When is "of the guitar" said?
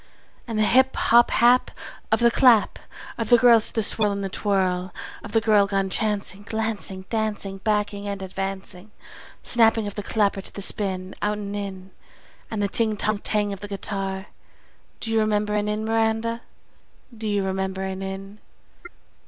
13.53-14.25